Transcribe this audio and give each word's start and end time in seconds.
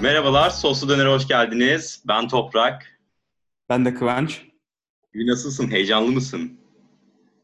Merhabalar, 0.00 0.50
Soslu 0.50 0.88
Döner'e 0.88 1.08
hoş 1.08 1.28
geldiniz. 1.28 2.02
Ben 2.08 2.28
Toprak. 2.28 3.00
Ben 3.68 3.84
de 3.84 3.94
Kıvanç. 3.94 4.42
Nasılsın, 5.14 5.70
heyecanlı 5.70 6.12
mısın? 6.12 6.60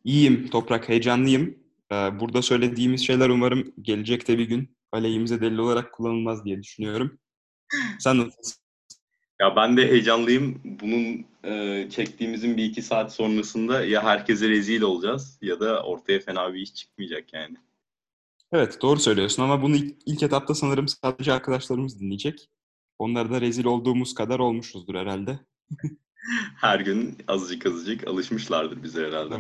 İyiyim 0.04 0.48
Toprak, 0.48 0.88
heyecanlıyım. 0.88 1.58
Ee, 1.92 1.94
burada 1.94 2.42
söylediğimiz 2.42 3.06
şeyler 3.06 3.28
umarım 3.28 3.72
gelecekte 3.82 4.38
bir 4.38 4.44
gün 4.44 4.76
aleyhimize 4.92 5.40
delil 5.40 5.58
olarak 5.58 5.92
kullanılmaz 5.92 6.44
diye 6.44 6.62
düşünüyorum. 6.62 7.18
Sen 7.98 8.18
nasılsın? 8.18 8.62
Ya 9.40 9.56
ben 9.56 9.76
de 9.76 9.88
heyecanlıyım. 9.88 10.60
Bunun 10.64 11.26
e, 11.44 11.90
çektiğimizin 11.90 12.56
bir 12.56 12.64
iki 12.64 12.82
saat 12.82 13.12
sonrasında 13.12 13.84
ya 13.84 14.04
herkese 14.04 14.48
rezil 14.48 14.82
olacağız 14.82 15.38
ya 15.42 15.60
da 15.60 15.82
ortaya 15.82 16.20
fena 16.20 16.54
bir 16.54 16.60
iş 16.60 16.74
çıkmayacak 16.74 17.32
yani. 17.32 17.56
Evet 18.52 18.82
doğru 18.82 19.00
söylüyorsun 19.00 19.42
ama 19.42 19.62
bunu 19.62 19.76
ilk, 19.76 19.96
ilk 20.06 20.22
etapta 20.22 20.54
sanırım 20.54 20.88
sadece 20.88 21.32
arkadaşlarımız 21.32 22.00
dinleyecek. 22.00 22.48
Onlar 22.98 23.30
da 23.30 23.40
rezil 23.40 23.64
olduğumuz 23.64 24.14
kadar 24.14 24.38
olmuşuzdur 24.38 24.94
herhalde. 24.94 25.38
Her 26.60 26.80
gün 26.80 27.18
azıcık 27.28 27.66
azıcık 27.66 28.06
alışmışlardır 28.06 28.82
bize 28.82 29.06
herhalde. 29.06 29.34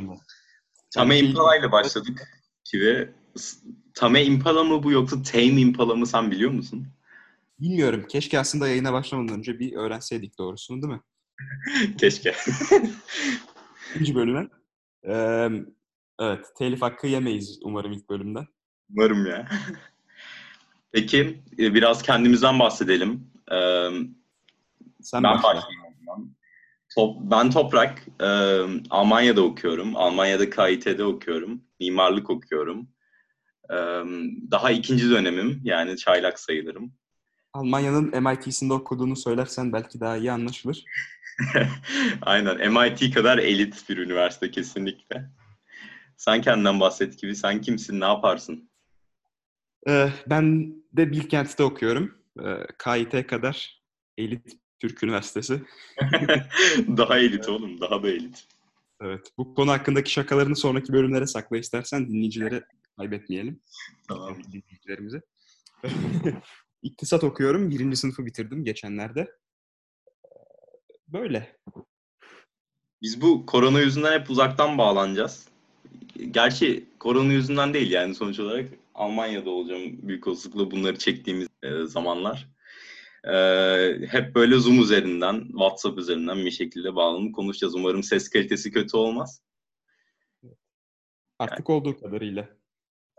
Tamam. 0.94 1.10
Impala 1.12 1.56
ile 1.56 1.72
başladık 1.72 2.28
ki 2.64 2.80
ve 2.80 3.12
Tame 3.94 4.24
Impala 4.24 4.64
mı 4.64 4.82
bu 4.82 4.92
yoksa 4.92 5.22
Tame 5.22 5.44
Impala 5.60 5.94
mı 5.94 6.06
sen 6.06 6.30
biliyor 6.30 6.50
musun? 6.50 6.88
Bilmiyorum. 7.60 8.06
Keşke 8.08 8.38
aslında 8.38 8.68
yayına 8.68 8.92
başlamadan 8.92 9.38
önce 9.38 9.58
bir 9.58 9.72
öğrenseydik 9.72 10.38
doğrusunu 10.38 10.82
değil 10.82 10.92
mi? 10.92 11.00
Keşke. 11.98 12.34
İkinci 13.94 14.14
bölüme. 14.14 14.48
Ee, 15.04 15.48
evet. 16.20 16.46
Telif 16.58 16.82
hakkı 16.82 17.06
yemeyiz 17.06 17.58
umarım 17.62 17.92
ilk 17.92 18.10
bölümden. 18.10 18.46
Umarım 18.90 19.26
ya. 19.26 19.48
Peki 20.92 21.42
e, 21.58 21.74
biraz 21.74 22.02
kendimizden 22.02 22.58
bahsedelim. 22.58 23.30
Ee, 23.52 23.88
Sen 25.00 25.22
ben 25.22 25.42
başla. 25.42 25.68
Top, 26.94 27.16
ben 27.20 27.50
Toprak. 27.50 28.06
e, 28.20 28.26
Almanya'da 28.90 29.42
okuyorum. 29.42 29.96
Almanya'da 29.96 30.50
KIT'de 30.50 31.04
okuyorum. 31.04 31.64
Mimarlık 31.80 32.30
okuyorum. 32.30 32.88
Daha 34.50 34.70
ikinci 34.70 35.10
dönemim. 35.10 35.60
Yani 35.64 35.96
çaylak 35.96 36.40
sayılırım. 36.40 36.92
Almanya'nın 37.54 38.22
MIT'sinde 38.22 38.72
okuduğunu 38.72 39.16
söylersen 39.16 39.72
belki 39.72 40.00
daha 40.00 40.16
iyi 40.16 40.32
anlaşılır. 40.32 40.84
Aynen. 42.22 42.72
MIT 42.72 43.14
kadar 43.14 43.38
elit 43.38 43.88
bir 43.88 43.96
üniversite 43.96 44.50
kesinlikle. 44.50 45.30
Sen 46.16 46.42
kendinden 46.42 46.80
bahset 46.80 47.18
gibi. 47.18 47.36
Sen 47.36 47.60
kimsin? 47.60 48.00
Ne 48.00 48.04
yaparsın? 48.04 48.70
Ee, 49.88 50.08
ben 50.26 50.74
de 50.92 51.10
Bilkent'te 51.10 51.62
okuyorum. 51.62 52.14
Ee, 52.44 52.66
KIT 52.84 53.26
kadar 53.26 53.82
elit 54.18 54.58
Türk 54.80 55.02
Üniversitesi. 55.02 55.62
daha 56.96 57.18
elit 57.18 57.48
oğlum. 57.48 57.80
Daha 57.80 58.02
da 58.02 58.08
elit. 58.08 58.46
Evet. 59.02 59.32
Bu 59.38 59.54
konu 59.54 59.70
hakkındaki 59.70 60.12
şakalarını 60.12 60.56
sonraki 60.56 60.92
bölümlere 60.92 61.26
sakla 61.26 61.58
istersen 61.58 62.08
dinleyicilere 62.08 62.64
kaybetmeyelim. 62.96 63.60
Tamam. 64.08 64.36
Dinleyicilerimizi. 64.52 65.22
İktisat 66.82 67.24
okuyorum. 67.24 67.70
Birinci 67.70 67.96
sınıfı 67.96 68.26
bitirdim 68.26 68.64
geçenlerde. 68.64 69.28
Böyle. 71.08 71.56
Biz 73.02 73.20
bu 73.20 73.46
korona 73.46 73.80
yüzünden 73.80 74.20
hep 74.20 74.30
uzaktan 74.30 74.78
bağlanacağız. 74.78 75.48
Gerçi 76.30 76.86
korona 76.98 77.32
yüzünden 77.32 77.74
değil 77.74 77.90
yani 77.90 78.14
sonuç 78.14 78.40
olarak 78.40 78.68
Almanya'da 78.94 79.50
olacağım 79.50 80.08
büyük 80.08 80.26
olasılıkla 80.26 80.70
bunları 80.70 80.98
çektiğimiz 80.98 81.48
e, 81.62 81.84
zamanlar. 81.84 82.48
E, 83.24 83.34
hep 84.08 84.34
böyle 84.34 84.56
Zoom 84.56 84.80
üzerinden, 84.80 85.46
WhatsApp 85.48 85.98
üzerinden 85.98 86.44
bir 86.44 86.50
şekilde 86.50 86.94
bağlanıp 86.94 87.34
konuşacağız. 87.34 87.74
Umarım 87.74 88.02
ses 88.02 88.30
kalitesi 88.30 88.70
kötü 88.70 88.96
olmaz. 88.96 89.42
Artık 91.38 91.70
olduğu 91.70 92.00
kadarıyla. 92.00 92.48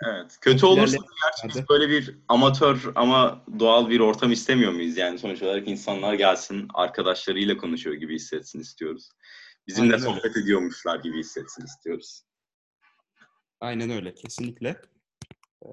Evet. 0.02 0.38
Kötü 0.42 0.66
olursa 0.66 0.98
İlerleyen 0.98 1.12
gerçi 1.24 1.58
biz 1.58 1.70
böyle 1.70 1.90
bir 1.90 2.18
amatör 2.28 2.92
ama 2.96 3.46
doğal 3.60 3.90
bir 3.90 4.00
ortam 4.00 4.32
istemiyor 4.32 4.72
muyuz? 4.72 4.98
Yani 4.98 5.20
sonuç 5.20 5.42
olarak 5.42 5.68
insanlar 5.68 6.14
gelsin, 6.14 6.68
arkadaşlarıyla 6.74 7.58
konuşuyor 7.58 7.96
gibi 7.96 8.16
hissetsin 8.16 8.60
istiyoruz. 8.60 9.10
Bizimle 9.68 9.94
Aynen 9.96 10.08
öyle. 10.08 10.20
sohbet 10.20 10.38
ediyormuşlar 10.38 11.00
gibi 11.00 11.20
hissetsin 11.20 11.66
istiyoruz. 11.66 12.24
Aynen 13.60 13.90
öyle. 13.90 14.14
Kesinlikle. 14.14 14.82
Ee, 15.66 15.70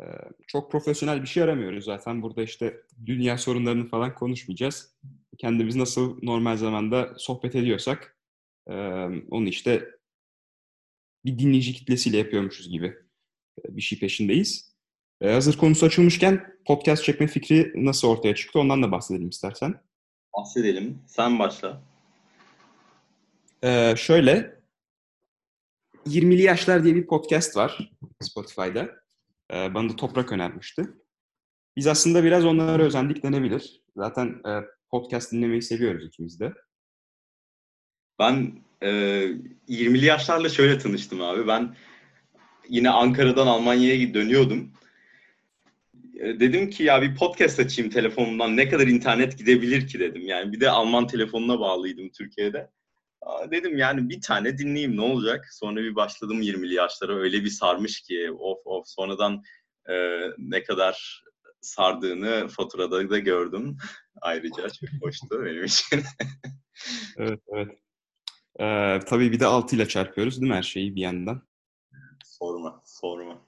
çok 0.47 0.73
profesyonel 0.73 1.23
bir 1.23 1.29
şey 1.29 1.43
aramıyoruz 1.43 1.85
zaten. 1.85 2.23
Burada 2.23 2.43
işte 2.43 2.83
dünya 3.07 3.39
sorunlarını 3.39 3.89
falan 3.89 4.15
konuşmayacağız. 4.15 4.95
Kendimiz 5.39 5.77
nasıl 5.77 6.19
normal 6.23 6.57
zamanda 6.57 7.15
sohbet 7.19 7.55
ediyorsak 7.55 8.17
e, 8.67 8.75
onu 9.31 9.49
işte 9.49 9.91
bir 11.25 11.39
dinleyici 11.39 11.73
kitlesiyle 11.73 12.17
yapıyormuşuz 12.17 12.69
gibi 12.69 12.97
bir 13.69 13.83
şey 13.83 13.99
peşindeyiz. 13.99 14.75
E, 15.21 15.33
hazır 15.33 15.59
konusu 15.59 15.87
açılmışken 15.87 16.57
podcast 16.67 17.05
çekme 17.05 17.27
fikri 17.27 17.73
nasıl 17.75 18.09
ortaya 18.09 18.35
çıktı 18.35 18.59
ondan 18.59 18.83
da 18.83 18.93
bahsedelim 18.93 19.29
istersen. 19.29 19.75
Bahsedelim. 20.39 20.99
Sen 21.07 21.39
başla. 21.39 21.83
Ee, 23.65 23.95
şöyle 23.97 24.61
20'li 26.07 26.43
Yaşlar 26.43 26.85
diye 26.85 26.95
bir 26.95 27.07
podcast 27.07 27.57
var 27.57 27.93
Spotify'da. 28.23 28.91
Ee, 29.53 29.75
bana 29.75 29.89
da 29.89 29.97
Toprak 29.97 30.33
önermişti. 30.33 30.91
Biz 31.77 31.87
aslında 31.87 32.25
biraz 32.25 32.45
onlara 32.45 32.83
özendik 32.83 33.23
denebilir. 33.23 33.83
Zaten 33.97 34.27
e, 34.27 34.51
podcast 34.91 35.33
dinlemeyi 35.33 35.63
seviyoruz 35.63 36.07
ikimiz 36.07 36.41
de. 36.41 36.53
Ben 38.19 38.63
e, 38.83 38.89
20'li 39.69 40.05
yaşlarla 40.05 40.49
şöyle 40.49 40.79
tanıştım 40.79 41.23
abi. 41.23 41.47
Ben 41.47 41.77
yine 42.71 42.91
Ankara'dan 42.91 43.47
Almanya'ya 43.47 44.15
dönüyordum. 44.15 44.73
E, 46.21 46.41
dedim 46.41 46.71
ki 46.71 46.83
ya 46.83 47.03
bir 47.03 47.17
podcast 47.17 47.61
açayım 47.61 47.91
telefonumdan 47.91 48.57
ne 48.57 48.69
kadar 48.69 48.87
internet 48.87 49.39
gidebilir 49.39 49.89
ki 49.89 50.01
dedim. 50.01 50.23
Yani 50.23 50.53
bir 50.53 50.61
de 50.61 50.71
Alman 50.71 51.07
telefonuna 51.07 51.61
bağlıydım 51.61 52.11
Türkiye'de. 52.11 52.71
Dedim 53.51 53.79
yani 53.79 54.09
bir 54.09 54.21
tane 54.21 54.59
dinleyeyim 54.59 54.97
ne 54.97 55.01
olacak? 55.01 55.49
Sonra 55.53 55.81
bir 55.81 55.95
başladım 55.95 56.43
20'li 56.43 56.75
yaşlara 56.75 57.15
öyle 57.15 57.45
bir 57.45 57.51
sarmış 57.51 58.01
ki 58.01 58.31
of 58.33 58.59
of 58.65 58.89
sonradan 58.89 59.43
e, 59.89 59.95
ne 60.39 60.63
kadar 60.63 61.25
sardığını 61.61 62.49
faturada 62.49 63.11
da 63.11 63.19
gördüm. 63.19 63.77
Ayrıca 64.21 64.71
çok 64.71 64.89
hoştu 65.03 65.45
benim 65.45 65.65
için. 65.65 66.03
Evet, 67.19 67.41
evet. 67.55 67.69
Ee, 68.61 69.01
tabii 69.07 69.33
bir 69.33 69.41
de 69.41 69.47
6 69.47 69.77
ile 69.77 69.89
çarpıyoruz 69.89 70.41
değil 70.41 70.51
mi 70.51 70.57
her 70.57 70.63
şeyi 70.63 70.95
bir 70.97 71.01
yandan? 71.01 71.43
Sorma, 72.43 72.83
sorma. 72.85 73.39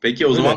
Peki 0.00 0.26
o 0.26 0.30
Öyle. 0.30 0.42
zaman 0.42 0.56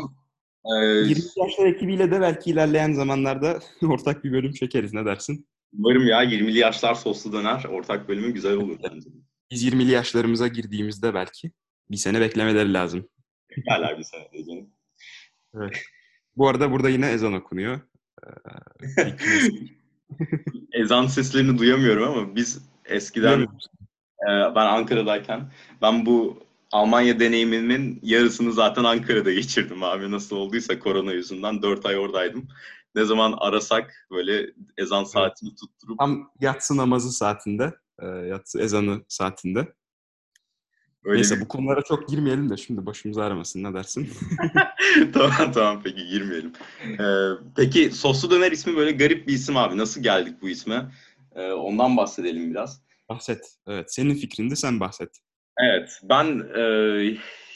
e, 0.64 0.70
20'li 0.70 1.40
Yaşlar 1.40 1.66
ekibiyle 1.66 2.10
de 2.10 2.20
belki 2.20 2.50
ilerleyen 2.50 2.92
zamanlarda 2.92 3.60
ortak 3.82 4.24
bir 4.24 4.32
bölüm 4.32 4.52
çekeriz 4.52 4.92
ne 4.94 5.04
dersin? 5.04 5.46
umarım 5.78 6.06
ya 6.06 6.24
20'li 6.24 6.58
yaşlar 6.58 6.94
soslu 6.94 7.32
döner. 7.32 7.64
Ortak 7.64 8.08
bölümü 8.08 8.30
güzel 8.34 8.54
olur 8.56 8.78
bence. 8.90 9.08
Biz 9.50 9.64
20'li 9.64 9.90
yaşlarımıza 9.90 10.48
girdiğimizde 10.48 11.14
belki 11.14 11.52
bir 11.90 11.96
sene 11.96 12.20
beklemeleri 12.20 12.72
lazım. 12.72 13.08
Beklerler 13.50 13.98
bir 13.98 14.04
sene 14.04 14.32
de 14.32 14.44
canım. 14.44 14.70
Evet. 15.54 15.82
Bu 16.36 16.48
arada 16.48 16.70
burada 16.72 16.88
yine 16.88 17.10
ezan 17.10 17.32
okunuyor. 17.32 17.80
Ee, 18.26 18.30
Ezan 20.72 21.06
seslerini 21.06 21.58
duyamıyorum 21.58 22.04
ama 22.04 22.36
biz 22.36 22.68
eskiden 22.84 23.40
e, 23.40 24.28
ben 24.28 24.66
Ankara'dayken 24.66 25.52
ben 25.82 26.06
bu 26.06 26.42
Almanya 26.72 27.20
deneyimimin 27.20 28.00
yarısını 28.02 28.52
zaten 28.52 28.84
Ankara'da 28.84 29.32
geçirdim 29.32 29.82
abi. 29.82 30.10
Nasıl 30.10 30.36
olduysa 30.36 30.78
korona 30.78 31.12
yüzünden 31.12 31.62
4 31.62 31.86
ay 31.86 31.98
oradaydım. 31.98 32.48
Ne 32.94 33.04
zaman 33.04 33.34
arasak 33.38 34.06
böyle 34.10 34.50
ezan 34.76 35.04
saatini 35.04 35.54
tutturup 35.54 35.98
Tam 35.98 36.30
yatsı 36.40 36.76
namazı 36.76 37.12
saatinde, 37.12 37.74
e, 38.02 38.06
yatsı 38.06 38.60
ezanı 38.60 39.04
saatinde. 39.08 39.72
öyle 41.04 41.16
Neyse 41.16 41.36
bir- 41.36 41.40
bu 41.40 41.48
konulara 41.48 41.82
çok 41.82 42.08
girmeyelim 42.08 42.50
de 42.50 42.56
şimdi 42.56 42.86
başımızı 42.86 43.22
aramasın 43.22 43.64
ne 43.64 43.74
dersin? 43.74 44.10
tamam 45.12 45.52
tamam 45.52 45.80
peki 45.84 46.06
girmeyelim. 46.06 46.52
Ee, 47.00 47.04
peki 47.56 47.90
soslu 47.90 48.30
döner 48.30 48.52
ismi 48.52 48.76
böyle 48.76 48.92
garip 48.92 49.28
bir 49.28 49.32
isim 49.32 49.56
abi. 49.56 49.76
Nasıl 49.78 50.02
geldik 50.02 50.42
bu 50.42 50.48
isme? 50.48 50.92
Ee, 51.34 51.52
ondan 51.52 51.96
bahsedelim 51.96 52.50
biraz. 52.50 52.82
bahset. 53.08 53.56
Evet 53.66 53.94
senin 53.94 54.14
fikrinde 54.14 54.56
sen 54.56 54.80
bahset. 54.80 55.18
Evet 55.58 56.00
ben 56.02 56.42
e, 56.56 56.62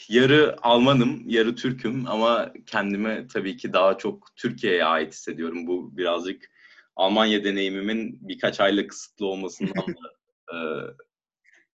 yarı 0.09 0.55
Almanım, 0.61 1.23
yarı 1.29 1.55
Türk'üm 1.55 2.07
ama 2.07 2.53
kendime 2.65 3.27
tabii 3.27 3.57
ki 3.57 3.73
daha 3.73 3.97
çok 3.97 4.27
Türkiye'ye 4.35 4.85
ait 4.85 5.13
hissediyorum. 5.13 5.67
Bu 5.67 5.97
birazcık 5.97 6.49
Almanya 6.95 7.43
deneyimimin 7.43 8.17
birkaç 8.21 8.59
aylık 8.59 8.89
kısıtlı 8.89 9.25
olmasından 9.25 9.87
da 9.87 10.13
e, 10.53 10.57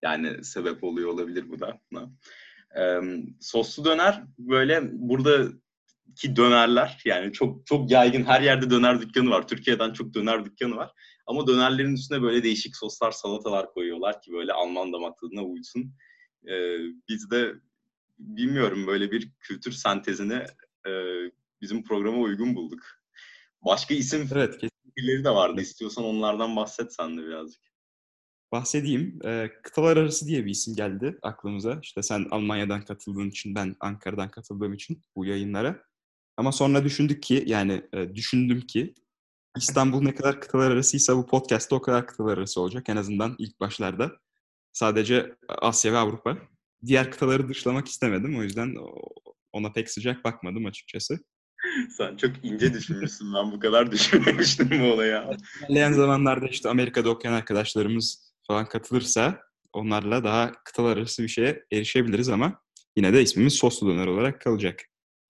yani 0.01 0.43
sebep 0.43 0.83
oluyor 0.83 1.09
olabilir 1.09 1.49
bu 1.49 1.59
da. 1.59 1.79
E, 2.77 2.99
soslu 3.41 3.85
döner 3.85 4.23
böyle 4.37 4.81
buradaki 4.91 6.35
dönerler 6.35 7.01
yani 7.05 7.33
çok 7.33 7.67
çok 7.67 7.91
yaygın 7.91 8.23
her 8.23 8.41
yerde 8.41 8.69
döner 8.69 9.01
dükkanı 9.01 9.29
var. 9.29 9.47
Türkiye'den 9.47 9.93
çok 9.93 10.13
döner 10.13 10.45
dükkanı 10.45 10.75
var. 10.75 10.91
Ama 11.27 11.47
dönerlerin 11.47 11.93
üstüne 11.95 12.21
böyle 12.21 12.43
değişik 12.43 12.75
soslar, 12.75 13.11
salatalar 13.11 13.73
koyuyorlar 13.73 14.21
ki 14.21 14.31
böyle 14.33 14.53
Alman 14.53 14.93
damak 14.93 15.17
tadına 15.17 15.43
uysun. 15.43 15.93
Ee, 16.47 16.77
biz 17.09 17.31
de 17.31 17.53
bilmiyorum 18.19 18.87
böyle 18.87 19.11
bir 19.11 19.31
kültür 19.39 19.71
sentezini 19.71 20.45
e, 20.87 20.91
bizim 21.61 21.83
programa 21.83 22.17
uygun 22.17 22.55
bulduk. 22.55 22.79
Başka 23.65 23.93
isim 23.93 24.29
evet, 24.33 24.53
fikirleri 24.85 25.23
de 25.23 25.29
vardı. 25.29 25.61
İstiyorsan 25.61 26.03
onlardan 26.03 26.55
bahset 26.55 26.93
sen 26.93 27.17
de 27.17 27.21
birazcık. 27.21 27.61
Bahsedeyim. 28.51 29.19
E, 29.25 29.51
kıtalar 29.63 29.97
arası 29.97 30.27
diye 30.27 30.45
bir 30.45 30.51
isim 30.51 30.75
geldi 30.75 31.17
aklımıza. 31.21 31.79
İşte 31.83 32.03
sen 32.03 32.27
Almanya'dan 32.31 32.85
katıldığın 32.85 33.29
için, 33.29 33.55
ben 33.55 33.75
Ankara'dan 33.79 34.31
katıldığım 34.31 34.73
için 34.73 35.01
bu 35.15 35.25
yayınlara. 35.25 35.83
Ama 36.37 36.51
sonra 36.51 36.83
düşündük 36.83 37.23
ki, 37.23 37.43
yani 37.47 37.81
e, 37.93 38.15
düşündüm 38.15 38.61
ki 38.61 38.93
İstanbul 39.57 40.01
ne 40.01 40.15
kadar 40.15 40.41
kıtalar 40.41 40.71
arasıysa 40.71 41.17
bu 41.17 41.25
podcast 41.25 41.73
o 41.73 41.81
kadar 41.81 42.07
kıtalar 42.07 42.37
arası 42.37 42.61
olacak. 42.61 42.89
En 42.89 42.97
azından 42.97 43.35
ilk 43.37 43.59
başlarda. 43.59 44.11
Sadece 44.73 45.35
Asya 45.47 45.93
ve 45.93 45.97
Avrupa. 45.97 46.37
Diğer 46.85 47.11
kıtaları 47.11 47.49
dışlamak 47.49 47.87
istemedim. 47.87 48.39
O 48.39 48.43
yüzden 48.43 48.75
ona 49.53 49.71
pek 49.71 49.89
sıcak 49.89 50.23
bakmadım 50.23 50.65
açıkçası. 50.65 51.19
Sen 51.97 52.17
çok 52.17 52.31
ince 52.43 52.73
düşünmüşsün. 52.73 53.33
Ben 53.33 53.51
bu 53.51 53.59
kadar 53.59 53.91
düşünmemiştim 53.91 54.69
bu 54.81 54.93
olaya. 54.93 55.31
İlerleyen 55.69 55.93
zamanlarda 55.93 56.47
işte 56.47 56.69
Amerika'da 56.69 57.09
okuyan 57.09 57.33
arkadaşlarımız 57.33 58.33
falan 58.47 58.65
katılırsa 58.65 59.41
onlarla 59.73 60.23
daha 60.23 60.51
kıtalar 60.65 60.97
arası 60.97 61.23
bir 61.23 61.27
şeye 61.27 61.65
erişebiliriz 61.71 62.29
ama 62.29 62.61
yine 62.97 63.13
de 63.13 63.21
ismimiz 63.21 63.53
Soslu 63.53 63.87
Döner 63.87 64.07
olarak 64.07 64.41
kalacak. 64.41 64.81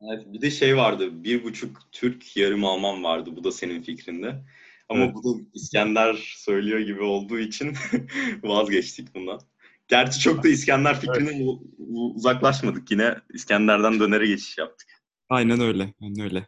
Evet, 0.01 0.33
bir 0.33 0.41
de 0.41 0.51
şey 0.51 0.77
vardı, 0.77 1.23
bir 1.23 1.43
buçuk 1.43 1.81
Türk 1.91 2.37
yarım 2.37 2.65
Alman 2.65 3.03
vardı. 3.03 3.29
Bu 3.35 3.43
da 3.43 3.51
senin 3.51 3.81
fikrinde. 3.83 4.43
Ama 4.89 5.03
evet. 5.03 5.15
bu 5.15 5.23
da 5.23 5.43
İskender 5.53 6.35
söylüyor 6.37 6.79
gibi 6.79 7.01
olduğu 7.01 7.39
için 7.39 7.73
vazgeçtik 8.43 9.15
bundan. 9.15 9.39
Gerçi 9.87 10.19
çok 10.19 10.43
da 10.43 10.47
İskender 10.47 11.01
fikrine 11.01 11.29
evet. 11.29 11.47
uzaklaşmadık 12.15 12.91
yine. 12.91 13.15
İskender'den 13.33 13.99
dönere 13.99 14.27
geçiş 14.27 14.57
yaptık. 14.57 14.87
Aynen 15.29 15.59
öyle, 15.59 15.93
aynen 16.01 16.19
öyle. 16.19 16.47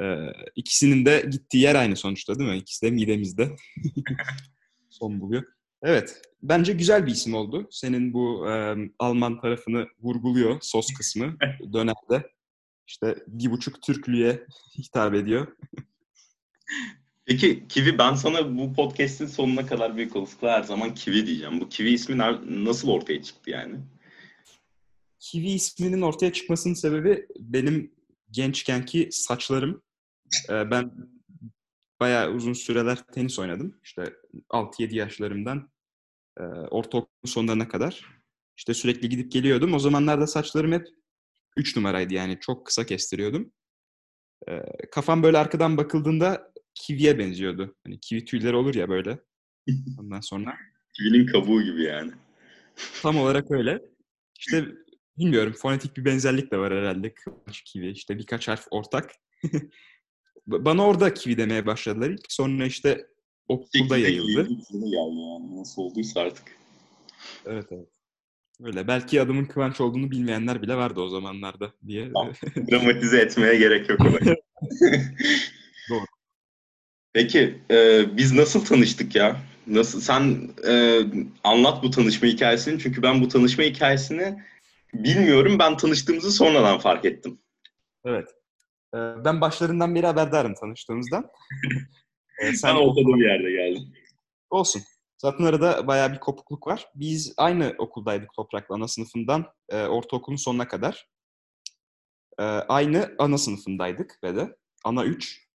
Ee, 0.00 0.32
ikisinin 0.56 1.06
de 1.06 1.26
gittiği 1.30 1.58
yer 1.58 1.74
aynı 1.74 1.96
sonuçta 1.96 2.38
değil 2.38 2.50
mi? 2.50 2.56
İkisi 2.56 2.86
de 2.86 2.90
midemizde 2.90 3.56
son 4.90 5.20
buluyor. 5.20 5.42
Evet, 5.82 6.22
bence 6.42 6.72
güzel 6.72 7.06
bir 7.06 7.12
isim 7.12 7.34
oldu. 7.34 7.68
Senin 7.70 8.12
bu 8.12 8.50
e, 8.50 8.76
Alman 8.98 9.40
tarafını 9.40 9.86
vurguluyor 10.00 10.58
sos 10.60 10.92
kısmı 10.98 11.36
dönerde 11.72 12.30
işte 12.86 13.16
bir 13.26 13.50
buçuk 13.50 13.82
Türklüğe 13.82 14.46
hitap 14.78 15.14
ediyor. 15.14 15.56
Peki 17.30 17.68
Kivi 17.68 17.98
ben 17.98 18.14
sana 18.14 18.56
bu 18.58 18.72
podcast'in 18.72 19.26
sonuna 19.26 19.66
kadar 19.66 19.96
bir 19.96 20.14
olasılıkla 20.14 20.52
her 20.52 20.62
zaman 20.62 20.94
Kivi 20.94 21.26
diyeceğim. 21.26 21.60
Bu 21.60 21.68
Kivi 21.68 21.90
ismi 21.90 22.18
nasıl 22.64 22.88
ortaya 22.88 23.22
çıktı 23.22 23.50
yani? 23.50 23.76
Kivi 25.18 25.50
isminin 25.50 26.02
ortaya 26.02 26.32
çıkmasının 26.32 26.74
sebebi 26.74 27.26
benim 27.38 27.94
gençkenki 28.30 29.08
saçlarım. 29.12 29.82
Ee, 30.48 30.70
ben 30.70 30.92
bayağı 32.00 32.30
uzun 32.30 32.52
süreler 32.52 33.06
tenis 33.06 33.38
oynadım. 33.38 33.80
İşte 33.84 34.14
6-7 34.48 34.94
yaşlarımdan 34.94 35.70
e, 36.40 36.42
ortaokul 36.44 37.08
sonlarına 37.24 37.68
kadar. 37.68 38.04
İşte 38.56 38.74
sürekli 38.74 39.08
gidip 39.08 39.32
geliyordum. 39.32 39.74
O 39.74 39.78
zamanlarda 39.78 40.26
saçlarım 40.26 40.72
hep 40.72 40.86
3 41.56 41.76
numaraydı 41.76 42.14
yani 42.14 42.38
çok 42.40 42.66
kısa 42.66 42.86
kestiriyordum. 42.86 43.52
E, 44.48 44.62
kafam 44.92 45.22
böyle 45.22 45.38
arkadan 45.38 45.76
bakıldığında 45.76 46.49
kiviye 46.74 47.18
benziyordu. 47.18 47.74
Hani 47.84 48.00
kivi 48.00 48.24
tüyleri 48.24 48.56
olur 48.56 48.74
ya 48.74 48.88
böyle. 48.88 49.18
Ondan 49.98 50.20
sonra. 50.20 50.54
Kivinin 50.96 51.26
kabuğu 51.26 51.62
gibi 51.62 51.82
yani. 51.82 52.12
Tam 53.02 53.16
olarak 53.16 53.50
öyle. 53.50 53.82
İşte 54.38 54.64
bilmiyorum 55.18 55.52
fonetik 55.52 55.96
bir 55.96 56.04
benzerlik 56.04 56.52
de 56.52 56.58
var 56.58 56.74
herhalde. 56.74 57.14
Kıvanç 57.14 57.62
kivi 57.62 57.90
işte 57.90 58.18
birkaç 58.18 58.48
harf 58.48 58.66
ortak. 58.70 59.10
Bana 60.46 60.86
orada 60.86 61.14
kivi 61.14 61.36
demeye 61.36 61.66
başladılar 61.66 62.10
ilk. 62.10 62.26
Sonra 62.28 62.66
işte 62.66 63.06
okulda 63.48 63.98
yayıldı. 63.98 64.48
Yani. 64.72 65.56
Nasıl 65.60 65.82
olduysa 65.82 66.20
artık. 66.20 66.44
Evet 67.46 67.66
evet. 67.70 67.88
Öyle. 68.62 68.88
Belki 68.88 69.20
adımın 69.20 69.44
Kıvanç 69.44 69.80
olduğunu 69.80 70.10
bilmeyenler 70.10 70.62
bile 70.62 70.76
vardı 70.76 71.00
o 71.00 71.08
zamanlarda 71.08 71.72
diye. 71.86 72.12
Tamam. 72.12 72.32
Dramatize 72.70 73.18
etmeye 73.18 73.56
gerek 73.56 73.88
yok. 73.88 74.00
Doğru. 75.90 76.04
Peki 77.12 77.58
e, 77.70 78.04
biz 78.16 78.32
nasıl 78.32 78.64
tanıştık 78.64 79.14
ya? 79.14 79.36
Nasıl 79.66 80.00
sen 80.00 80.50
e, 80.68 81.00
anlat 81.44 81.82
bu 81.82 81.90
tanışma 81.90 82.28
hikayesini 82.28 82.78
çünkü 82.78 83.02
ben 83.02 83.20
bu 83.20 83.28
tanışma 83.28 83.64
hikayesini 83.64 84.44
bilmiyorum. 84.94 85.58
Ben 85.58 85.76
tanıştığımızı 85.76 86.32
sonradan 86.32 86.78
fark 86.78 87.04
ettim. 87.04 87.38
Evet. 88.04 88.28
E, 88.94 88.98
ben 88.98 89.40
başlarından 89.40 89.94
beri 89.94 90.06
haberdarım 90.06 90.54
tanıştığımızdan. 90.54 91.30
e, 92.42 92.52
sen 92.52 92.74
ortada 92.74 93.18
bir 93.18 93.24
yerde 93.24 93.50
geldin. 93.50 93.94
Olsun. 94.50 94.82
Zaten 95.18 95.44
arada 95.44 95.86
bayağı 95.86 96.12
bir 96.12 96.18
kopukluk 96.18 96.66
var. 96.66 96.88
Biz 96.94 97.34
aynı 97.36 97.74
okuldaydık 97.78 98.32
Toprak'la 98.34 98.74
ana 98.74 98.88
sınıfından 98.88 99.46
e, 99.68 99.82
ortaokulun 99.82 100.36
sonuna 100.36 100.68
kadar. 100.68 101.08
E, 102.38 102.42
aynı 102.42 103.14
ana 103.18 103.38
sınıfındaydık 103.38 104.18
ve 104.24 104.36
de 104.36 104.56
ana 104.84 105.04
3. 105.04 105.49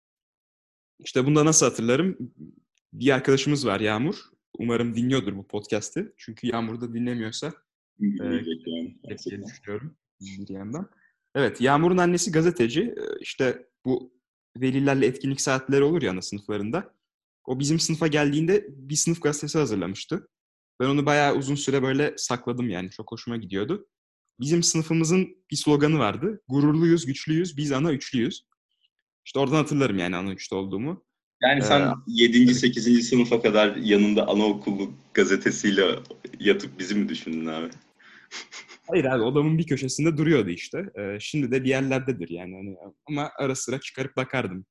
İşte 0.99 1.25
bunda 1.25 1.45
nasıl 1.45 1.65
hatırlarım? 1.65 2.17
Bir 2.93 3.09
arkadaşımız 3.09 3.65
var 3.65 3.79
Yağmur. 3.79 4.15
Umarım 4.59 4.95
dinliyordur 4.95 5.37
bu 5.37 5.47
podcast'i. 5.47 6.13
Çünkü 6.17 6.47
Yağmur 6.47 6.81
da 6.81 6.93
dinlemiyorsa 6.93 7.53
e, 7.99 8.03
düşünüyorum 9.45 9.97
bir 10.19 10.49
yandan. 10.49 10.89
Evet, 11.35 11.61
Yağmur'un 11.61 11.97
annesi 11.97 12.31
gazeteci. 12.31 12.95
İşte 13.21 13.67
bu 13.85 14.13
velilerle 14.57 15.05
etkinlik 15.05 15.41
saatleri 15.41 15.83
olur 15.83 16.01
ya 16.01 16.11
ana 16.11 16.21
sınıflarında. 16.21 16.95
O 17.45 17.59
bizim 17.59 17.79
sınıfa 17.79 18.07
geldiğinde 18.07 18.65
bir 18.69 18.95
sınıf 18.95 19.21
gazetesi 19.21 19.57
hazırlamıştı. 19.57 20.27
Ben 20.79 20.85
onu 20.85 21.05
bayağı 21.05 21.35
uzun 21.35 21.55
süre 21.55 21.83
böyle 21.83 22.13
sakladım 22.17 22.69
yani. 22.69 22.89
Çok 22.89 23.11
hoşuma 23.11 23.37
gidiyordu. 23.37 23.87
Bizim 24.39 24.63
sınıfımızın 24.63 25.37
bir 25.51 25.55
sloganı 25.55 25.99
vardı. 25.99 26.41
Gururluyuz, 26.47 27.05
güçlüyüz, 27.05 27.57
biz 27.57 27.71
ana 27.71 27.91
üçlüyüz. 27.93 28.45
İşte 29.25 29.39
oradan 29.39 29.55
hatırlarım 29.55 29.99
yani 29.99 30.15
ana 30.15 30.35
olduğumu. 30.51 31.03
Yani 31.41 31.61
sen 31.61 31.81
ee, 31.81 31.93
7. 32.07 32.55
8. 32.55 33.09
sınıfa 33.09 33.41
kadar 33.41 33.75
yanında 33.75 34.27
anaokulu 34.27 34.91
gazetesiyle 35.13 35.85
yatıp 36.39 36.79
bizi 36.79 36.95
mi 36.95 37.09
düşündün 37.09 37.45
abi? 37.45 37.69
Hayır 38.87 39.05
abi 39.05 39.23
odamın 39.23 39.57
bir 39.57 39.67
köşesinde 39.67 40.17
duruyordu 40.17 40.49
işte. 40.49 40.85
Ee, 40.99 41.17
şimdi 41.19 41.51
de 41.51 41.63
bir 41.63 41.69
yerlerdedir 41.69 42.29
yani. 42.29 42.55
Hani, 42.55 42.93
ama 43.05 43.31
ara 43.37 43.55
sıra 43.55 43.79
çıkarıp 43.79 44.15
bakardım. 44.15 44.65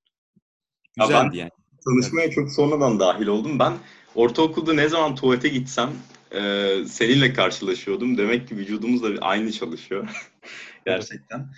Güzeldi 1.00 1.14
ya 1.14 1.30
ben, 1.32 1.38
yani 1.38 1.50
tanışmaya 1.84 2.30
çok 2.30 2.52
sonradan 2.52 3.00
dahil 3.00 3.26
oldum. 3.26 3.58
Ben 3.58 3.72
ortaokulda 4.14 4.74
ne 4.74 4.88
zaman 4.88 5.14
tuvalete 5.14 5.48
gitsem 5.48 5.90
e, 6.30 6.72
seninle 6.86 7.32
karşılaşıyordum. 7.32 8.18
Demek 8.18 8.48
ki 8.48 8.56
vücudumuz 8.56 9.02
da 9.02 9.08
aynı 9.20 9.52
çalışıyor. 9.52 10.08
Gerçekten. 10.86 11.48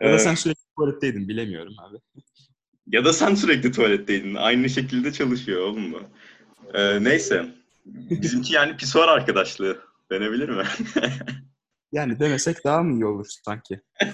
Ya 0.00 0.12
da 0.12 0.18
sen 0.18 0.34
sürekli 0.34 0.65
tuvaletteydin 0.76 1.28
bilemiyorum 1.28 1.74
abi. 1.78 1.96
Ya 2.86 3.04
da 3.04 3.12
sen 3.12 3.34
sürekli 3.34 3.72
tuvaletteydin. 3.72 4.34
Aynı 4.34 4.70
şekilde 4.70 5.12
çalışıyor 5.12 5.60
oğlum 5.60 5.92
bu. 5.92 6.00
Ee, 6.74 7.04
neyse. 7.04 7.54
Bizimki 7.86 8.54
yani 8.54 8.76
pisuar 8.76 9.08
arkadaşlığı 9.08 9.80
denebilir 10.10 10.48
mi? 10.48 10.64
Yani 11.92 12.20
demesek 12.20 12.64
daha 12.64 12.82
mı 12.82 12.94
iyi 12.94 13.06
olur 13.06 13.26
sanki? 13.44 13.80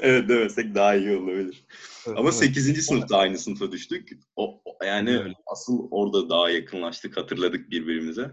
evet 0.00 0.28
demesek 0.28 0.74
daha 0.74 0.94
iyi 0.94 1.16
olabilir. 1.16 1.64
Evet, 2.06 2.18
Ama 2.18 2.28
evet. 2.28 2.34
8. 2.34 2.86
sınıfta 2.86 3.18
aynı 3.18 3.38
sınıfa 3.38 3.72
düştük. 3.72 4.08
O, 4.36 4.62
yani 4.84 5.10
evet. 5.10 5.36
asıl 5.46 5.88
orada 5.90 6.28
daha 6.28 6.50
yakınlaştık, 6.50 7.16
hatırladık 7.16 7.70
birbirimize. 7.70 8.30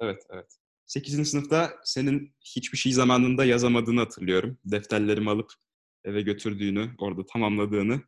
Evet, 0.00 0.22
evet. 0.30 0.56
8. 0.86 1.30
sınıfta 1.30 1.74
senin 1.84 2.34
hiçbir 2.56 2.78
şey 2.78 2.92
zamanında 2.92 3.44
yazamadığını 3.44 4.00
hatırlıyorum. 4.00 4.58
Defterlerimi 4.64 5.30
alıp 5.30 5.52
eve 6.04 6.22
götürdüğünü, 6.22 6.90
orada 6.98 7.26
tamamladığını. 7.26 8.00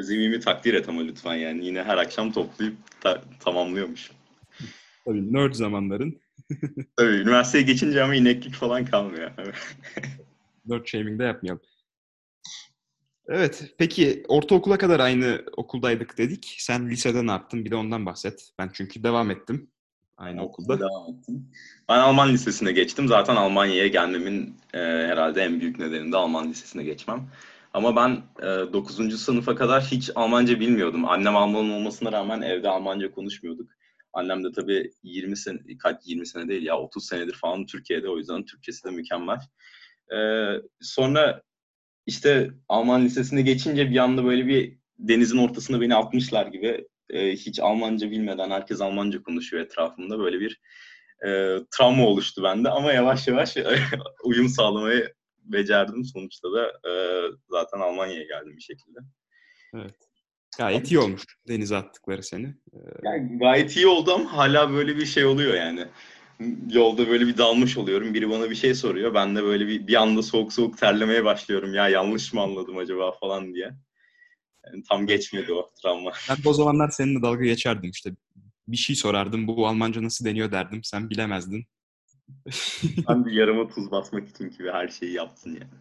Azimimi 0.00 0.40
takdir 0.40 0.74
et 0.74 0.88
ama 0.88 1.02
lütfen 1.02 1.34
yani. 1.34 1.66
Yine 1.66 1.82
her 1.82 1.98
akşam 1.98 2.32
toplayıp 2.32 2.76
ta- 3.00 3.22
tamamlıyormuş. 3.40 4.10
Tabii 5.04 5.32
nerd 5.32 5.54
zamanların. 5.54 6.20
Tabii 6.96 7.16
üniversiteye 7.16 7.64
geçince 7.64 8.02
ama 8.02 8.14
ineklik 8.14 8.54
falan 8.54 8.84
kalmıyor. 8.84 9.30
Nerd 10.66 10.86
shaming 10.86 11.20
de 11.20 11.24
yapmayalım. 11.24 11.62
Evet, 13.28 13.74
peki 13.78 14.24
ortaokula 14.28 14.78
kadar 14.78 15.00
aynı 15.00 15.44
okuldaydık 15.56 16.18
dedik. 16.18 16.56
Sen 16.58 16.90
lisede 16.90 17.26
ne 17.26 17.30
yaptın? 17.30 17.64
Bir 17.64 17.70
de 17.70 17.76
ondan 17.76 18.06
bahset. 18.06 18.50
Ben 18.58 18.70
çünkü 18.72 19.02
devam 19.02 19.30
ettim 19.30 19.70
aynı 20.20 20.42
okulda. 20.44 20.78
Devam 20.78 21.14
ettim. 21.14 21.48
Ben 21.88 21.98
Alman 21.98 22.32
lisesine 22.32 22.72
geçtim. 22.72 23.08
Zaten 23.08 23.36
Almanya'ya 23.36 23.86
gelmemin 23.86 24.56
e, 24.74 24.78
herhalde 24.78 25.42
en 25.42 25.60
büyük 25.60 25.78
nedeni 25.78 26.12
de 26.12 26.16
Alman 26.16 26.50
lisesine 26.50 26.84
geçmem. 26.84 27.28
Ama 27.74 27.96
ben 27.96 28.22
e, 28.42 28.72
9. 28.72 29.20
sınıfa 29.20 29.54
kadar 29.54 29.82
hiç 29.82 30.10
Almanca 30.14 30.60
bilmiyordum. 30.60 31.04
Annem 31.04 31.36
Alman 31.36 31.70
olmasına 31.70 32.12
rağmen 32.12 32.42
evde 32.42 32.68
Almanca 32.68 33.10
konuşmuyorduk. 33.10 33.70
Annem 34.12 34.44
de 34.44 34.52
tabii 34.52 34.92
20 35.02 35.36
sene, 35.36 35.58
kaç 35.78 36.06
20 36.06 36.26
sene 36.26 36.48
değil 36.48 36.62
ya 36.62 36.78
30 36.78 37.06
senedir 37.06 37.34
falan 37.34 37.66
Türkiye'de 37.66 38.08
o 38.08 38.18
yüzden 38.18 38.44
Türkçesi 38.44 38.84
de 38.84 38.90
mükemmel. 38.90 39.38
Ee, 40.14 40.54
sonra 40.80 41.42
işte 42.06 42.50
Alman 42.68 43.04
lisesine 43.04 43.42
geçince 43.42 43.90
bir 43.90 43.96
anda 43.96 44.24
böyle 44.24 44.46
bir 44.46 44.78
denizin 44.98 45.38
ortasına 45.38 45.80
beni 45.80 45.94
atmışlar 45.94 46.46
gibi 46.46 46.86
e, 47.12 47.32
hiç 47.32 47.60
Almanca 47.60 48.10
bilmeden 48.10 48.50
herkes 48.50 48.80
Almanca 48.80 49.22
konuşuyor 49.22 49.64
etrafımda 49.64 50.18
böyle 50.18 50.40
bir 50.40 50.60
e, 51.26 51.58
travma 51.70 52.06
oluştu 52.06 52.42
bende 52.42 52.70
ama 52.70 52.92
yavaş 52.92 53.28
yavaş 53.28 53.56
uyum 54.24 54.48
sağlamayı 54.48 55.14
becerdim 55.44 56.04
sonuçta 56.04 56.52
da 56.52 56.66
e, 56.66 56.92
zaten 57.48 57.80
Almanya'ya 57.80 58.24
geldim 58.24 58.56
bir 58.56 58.62
şekilde. 58.62 58.98
Evet. 59.74 59.94
Gayet 60.58 60.90
iyi 60.92 60.98
olmuş 60.98 61.24
denize 61.48 61.76
attıkları 61.76 62.22
seni. 62.22 62.46
Ee... 62.46 62.78
Yani 63.04 63.38
gayet 63.38 63.76
iyi 63.76 63.86
oldu 63.86 64.14
ama 64.14 64.36
hala 64.36 64.72
böyle 64.72 64.96
bir 64.96 65.06
şey 65.06 65.24
oluyor 65.24 65.54
yani. 65.54 65.86
Yolda 66.70 67.08
böyle 67.08 67.26
bir 67.26 67.38
dalmış 67.38 67.76
oluyorum. 67.76 68.14
Biri 68.14 68.30
bana 68.30 68.50
bir 68.50 68.54
şey 68.54 68.74
soruyor. 68.74 69.14
Ben 69.14 69.36
de 69.36 69.42
böyle 69.42 69.68
bir, 69.68 69.86
bir 69.86 69.94
anda 69.94 70.22
soğuk 70.22 70.52
soğuk 70.52 70.78
terlemeye 70.78 71.24
başlıyorum. 71.24 71.74
Ya 71.74 71.88
yanlış 71.88 72.32
mı 72.32 72.40
anladım 72.40 72.76
acaba 72.78 73.12
falan 73.12 73.54
diye. 73.54 73.70
Yani 74.66 74.82
tam 74.88 75.06
geçmedi 75.06 75.52
o 75.52 75.70
travma. 75.82 76.12
Ben 76.28 76.36
de 76.44 76.48
o 76.48 76.52
zamanlar 76.52 76.88
seninle 76.88 77.22
dalga 77.22 77.44
geçerdim 77.44 77.90
işte. 77.90 78.10
Bir 78.68 78.76
şey 78.76 78.96
sorardım. 78.96 79.46
Bu 79.46 79.66
Almanca 79.66 80.02
nasıl 80.02 80.24
deniyor 80.24 80.52
derdim. 80.52 80.84
Sen 80.84 81.10
bilemezdin. 81.10 81.66
ben 83.08 83.26
bir 83.26 83.32
yarıma 83.32 83.68
tuz 83.68 83.90
basmak 83.90 84.28
için 84.28 84.50
gibi 84.50 84.70
her 84.70 84.88
şeyi 84.88 85.12
yaptın 85.12 85.50
yani. 85.50 85.80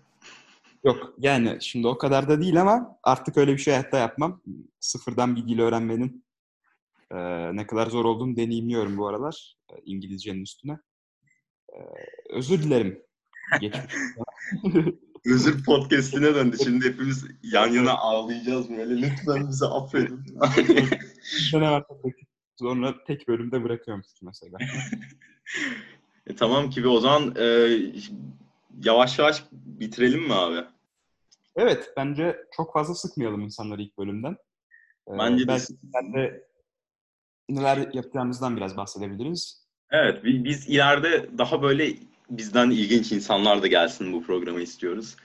Yok 0.84 1.14
yani 1.18 1.58
şimdi 1.62 1.88
o 1.88 1.98
kadar 1.98 2.30
da 2.30 2.42
değil 2.42 2.62
ama 2.62 3.00
artık 3.04 3.38
öyle 3.38 3.54
bir 3.54 3.58
şey 3.58 3.74
hayatta 3.74 3.98
yapmam. 3.98 4.42
Sıfırdan 4.80 5.36
bir 5.36 5.48
dil 5.48 5.60
öğrenmenin 5.60 6.26
e, 7.12 7.18
ne 7.56 7.68
kadar 7.68 7.88
zor 7.88 8.06
olduğunu 8.06 8.36
deneyimliyorum 8.36 8.98
bu 8.98 9.08
aralar 9.08 9.56
e, 9.72 9.76
İngilizcenin 9.86 10.42
üstüne. 10.42 10.80
E, 11.74 11.78
özür 12.30 12.64
dilerim. 12.64 13.02
özür 15.26 15.64
podcastine 15.64 16.36
döndü. 16.36 16.58
Şimdi 16.64 16.86
hepimiz 16.86 17.26
yan 17.44 17.68
yana 17.68 17.98
ağlayacağız 17.98 18.70
böyle. 18.70 19.02
Lütfen 19.02 19.50
bizi 19.50 19.66
affedin. 19.66 20.26
Sonra 22.56 23.04
tek 23.08 23.28
bölümde 23.28 23.64
bırakıyorum 23.64 24.04
mesela. 24.22 24.58
e, 26.28 26.36
tamam 26.36 26.70
gibi 26.70 26.88
o 26.88 27.00
zaman 27.00 27.36
e, 27.38 27.78
yavaş 28.84 29.20
yavaş 29.20 29.44
bitirelim 29.52 30.24
mi 30.24 30.34
abi? 30.34 30.66
Evet, 31.56 31.94
bence 31.98 32.38
çok 32.56 32.74
fazla 32.74 32.96
sıkmayalım 32.96 33.42
insanları 33.42 33.82
ilk 33.82 33.98
bölümden. 33.98 34.38
Ee, 35.08 35.18
bence 35.20 35.48
de. 35.48 35.58
de 36.14 36.50
neler 37.50 37.78
yapacağımızdan 37.94 38.58
biraz 38.58 38.78
bahsedebiliriz. 38.78 39.68
Evet, 39.92 40.24
biz 40.24 40.70
ileride 40.70 41.38
daha 41.38 41.62
böyle 41.62 41.94
bizden 42.30 42.70
ilginç 42.70 43.12
insanlar 43.12 43.62
da 43.62 43.68
gelsin 43.68 44.14
bu 44.14 44.24
programı 44.24 44.62
istiyoruz. 44.62 45.16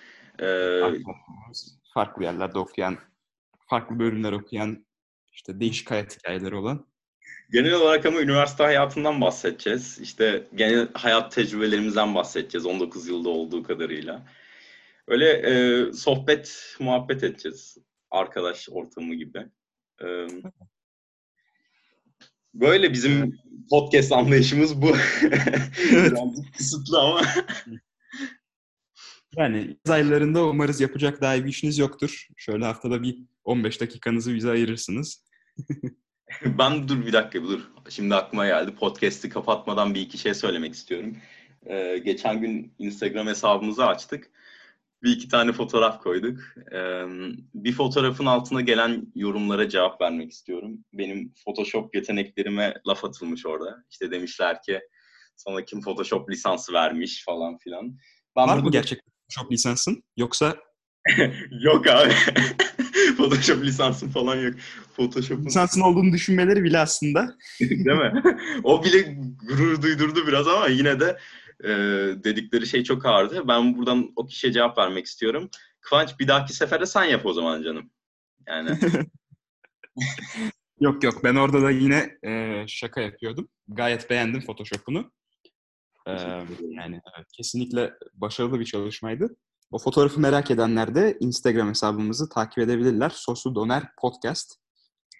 Ee, 0.40 0.80
farklı 1.94 2.24
yerlerde 2.24 2.58
okuyan, 2.58 2.98
farklı 3.66 3.98
bölümler 3.98 4.32
okuyan, 4.32 4.86
işte 5.32 5.60
değişik 5.60 5.90
hayat 5.90 6.18
hikayeleri 6.18 6.54
olan. 6.54 6.86
Genel 7.52 7.72
olarak 7.72 8.06
ama 8.06 8.20
üniversite 8.20 8.64
hayatından 8.64 9.20
bahsedeceğiz. 9.20 9.98
İşte 9.98 10.48
genel 10.54 10.88
hayat 10.94 11.32
tecrübelerimizden 11.32 12.14
bahsedeceğiz 12.14 12.66
19 12.66 13.08
yılda 13.08 13.28
olduğu 13.28 13.62
kadarıyla. 13.62 14.26
Öyle 15.08 15.30
e, 15.30 15.92
sohbet, 15.92 16.76
muhabbet 16.80 17.24
edeceğiz. 17.24 17.76
Arkadaş 18.10 18.68
ortamı 18.70 19.14
gibi. 19.14 19.46
E, 20.02 20.26
böyle 22.54 22.92
bizim 22.92 23.38
podcast 23.70 24.12
anlayışımız 24.12 24.82
bu. 24.82 24.86
Birazcık 25.92 26.54
kısıtlı 26.56 27.00
ama. 27.00 27.22
yani 29.36 29.76
yaz 29.86 29.90
aylarında 29.90 30.44
umarız 30.44 30.80
yapacak 30.80 31.20
daha 31.20 31.34
iyi 31.34 31.44
bir 31.44 31.50
işiniz 31.50 31.78
yoktur. 31.78 32.26
Şöyle 32.36 32.64
haftada 32.64 33.02
bir 33.02 33.18
15 33.44 33.80
dakikanızı 33.80 34.34
bize 34.34 34.50
ayırırsınız. 34.50 35.24
ben 36.44 36.88
dur 36.88 37.06
bir 37.06 37.12
dakika 37.12 37.42
dur. 37.42 37.60
Şimdi 37.88 38.14
aklıma 38.14 38.46
geldi. 38.46 38.74
Podcast'i 38.74 39.28
kapatmadan 39.28 39.94
bir 39.94 40.00
iki 40.00 40.18
şey 40.18 40.34
söylemek 40.34 40.74
istiyorum. 40.74 41.16
Ee, 41.66 42.02
geçen 42.04 42.40
gün 42.40 42.74
Instagram 42.78 43.26
hesabımızı 43.26 43.86
açtık 43.86 44.30
bir 45.04 45.10
iki 45.10 45.28
tane 45.28 45.52
fotoğraf 45.52 46.02
koyduk. 46.02 46.40
Ee, 46.72 47.04
bir 47.54 47.72
fotoğrafın 47.72 48.26
altına 48.26 48.60
gelen 48.60 49.06
yorumlara 49.14 49.68
cevap 49.68 50.00
vermek 50.00 50.32
istiyorum. 50.32 50.84
Benim 50.92 51.32
Photoshop 51.44 51.94
yeteneklerime 51.94 52.74
laf 52.88 53.04
atılmış 53.04 53.46
orada. 53.46 53.84
İşte 53.90 54.10
demişler 54.10 54.62
ki 54.62 54.80
sana 55.36 55.64
kim 55.64 55.80
Photoshop 55.80 56.30
lisansı 56.30 56.72
vermiş 56.72 57.24
falan 57.24 57.58
filan. 57.58 57.98
Ben 58.36 58.48
Var 58.48 58.58
mı 58.58 58.70
gerçek 58.70 59.00
Photoshop 59.28 59.52
lisansın? 59.52 60.04
Yoksa 60.16 60.56
yok 61.64 61.86
abi. 61.86 62.12
Photoshop 63.16 63.64
lisansın 63.64 64.08
falan 64.08 64.36
yok. 64.36 64.54
Photoshop'un... 64.96 65.44
Lisansın 65.44 65.80
olduğunu 65.80 66.12
düşünmeleri 66.12 66.64
bile 66.64 66.78
aslında. 66.78 67.36
Değil 67.60 67.86
mi? 67.86 68.22
O 68.64 68.84
bile 68.84 69.16
gurur 69.48 69.82
duydurdu 69.82 70.26
biraz 70.26 70.48
ama 70.48 70.68
yine 70.68 71.00
de 71.00 71.18
e, 71.64 71.68
dedikleri 72.24 72.66
şey 72.66 72.84
çok 72.84 73.06
ağırdı. 73.06 73.48
Ben 73.48 73.76
buradan 73.76 74.12
o 74.16 74.26
kişiye 74.26 74.52
cevap 74.52 74.78
vermek 74.78 75.06
istiyorum. 75.06 75.50
Kıvanç 75.80 76.18
bir 76.20 76.28
dahaki 76.28 76.52
sefere 76.52 76.86
sen 76.86 77.04
yap 77.04 77.26
o 77.26 77.32
zaman 77.32 77.62
canım. 77.62 77.90
Yani. 78.48 78.78
yok 80.80 81.04
yok 81.04 81.24
ben 81.24 81.34
orada 81.34 81.62
da 81.62 81.70
yine 81.70 82.18
e, 82.26 82.64
şaka 82.68 83.00
yapıyordum. 83.00 83.48
Gayet 83.68 84.10
beğendim 84.10 84.40
Photoshop'unu. 84.40 85.12
Ee, 86.06 86.12
yani 86.60 87.00
evet, 87.16 87.26
kesinlikle 87.32 87.94
başarılı 88.14 88.60
bir 88.60 88.64
çalışmaydı. 88.64 89.36
O 89.70 89.78
fotoğrafı 89.78 90.20
merak 90.20 90.50
edenler 90.50 90.94
de 90.94 91.16
Instagram 91.20 91.68
hesabımızı 91.68 92.28
takip 92.28 92.58
edebilirler. 92.58 93.10
Soslu 93.10 93.54
Doner 93.54 93.82
Podcast. 94.00 94.54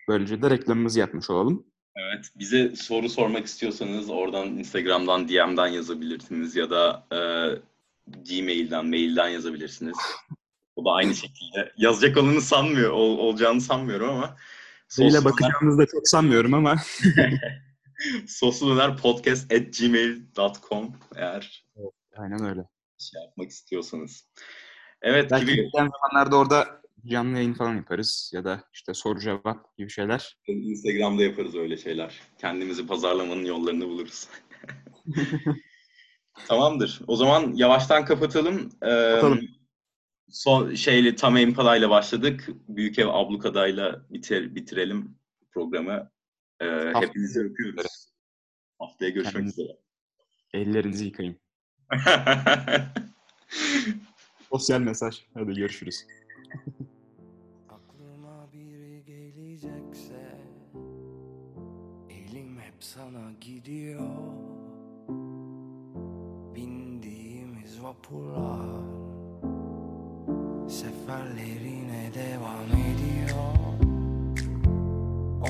Böylece 0.09 0.43
de 0.43 0.51
reklamımızı 0.51 0.99
yapmış 1.01 1.31
olalım. 1.31 1.67
Evet, 1.97 2.31
bize 2.37 2.77
soru 2.77 3.09
sormak 3.09 3.47
istiyorsanız 3.47 4.11
oradan 4.11 4.47
Instagram'dan 4.49 5.29
DM'den 5.29 5.67
yazabilirsiniz 5.67 6.57
ya 6.57 6.71
da 6.71 7.07
e, 7.13 7.19
Gmail'den, 8.07 8.87
mailden 8.87 9.29
yazabilirsiniz. 9.29 9.97
O 10.77 10.85
da 10.85 10.91
aynı 10.91 11.15
şekilde. 11.15 11.73
Yazacak 11.77 12.17
olanı 12.17 12.41
sanmıyor, 12.41 12.91
ol, 12.91 13.19
olacağını 13.19 13.61
sanmıyorum 13.61 14.09
ama. 14.09 14.37
Neyle 14.99 15.25
bakacağımızı 15.25 15.79
da 15.79 15.87
çok 15.87 16.09
sanmıyorum 16.09 16.55
ama. 16.55 16.77
Sosluner 18.29 18.97
podcast 18.97 19.53
at 19.53 19.79
gmail.com 19.79 20.97
eğer 21.17 21.65
evet, 21.77 21.93
aynen 22.17 22.45
öyle. 22.45 22.69
Şey 22.99 23.23
yapmak 23.23 23.51
istiyorsanız. 23.51 24.29
Evet 25.03 25.31
Belki 25.31 25.47
gibi. 25.47 25.71
zamanlarda 25.73 26.37
orada 26.37 26.84
canlı 27.07 27.37
yayın 27.37 27.55
falan 27.55 27.77
yaparız 27.77 28.31
ya 28.35 28.45
da 28.45 28.65
işte 28.73 28.95
soru 28.95 29.21
cevap 29.21 29.77
gibi 29.77 29.91
şeyler. 29.91 30.39
Instagram'da 30.47 31.23
yaparız 31.23 31.55
öyle 31.55 31.77
şeyler. 31.77 32.21
Kendimizi 32.39 32.87
pazarlamanın 32.87 33.45
yollarını 33.45 33.89
buluruz. 33.89 34.29
Tamamdır. 36.49 37.01
O 37.07 37.17
zaman 37.17 37.53
yavaştan 37.53 38.05
kapatalım. 38.05 38.71
Ee, 38.83 38.87
kapatalım. 38.87 39.41
Son 40.29 40.75
şeyli 40.75 41.17
tam 41.17 41.37
Impala 41.37 41.77
ile 41.77 41.91
başladık. 41.91 42.49
Büyük 42.69 42.99
Ev 42.99 43.07
Ablukada'yla 43.07 44.07
bitir, 44.11 44.55
bitirelim 44.55 45.19
programı. 45.53 46.11
Ee, 46.61 46.93
hepinizi 46.95 47.41
öpüyoruz. 47.41 48.09
Haftaya 48.79 49.11
görüşmek 49.11 49.35
Kendiniz, 49.35 49.59
üzere. 49.59 49.77
Ellerinizi 50.53 51.05
yıkayın. 51.05 51.41
Sosyal 54.51 54.81
mesaj. 54.81 55.25
Hadi 55.35 55.55
görüşürüz. 55.55 56.07
Sana 62.85 63.33
gidiyor. 63.41 64.01
Bindiğimiz 66.55 67.83
vapurlar 67.83 68.85
Seferlerine 70.69 72.11
devam 72.15 72.69
ediyor. 72.69 73.55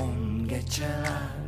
On 0.00 0.48
geceler 0.48 1.43